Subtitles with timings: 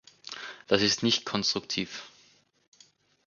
[0.65, 2.09] Das ist nicht konstruktiv!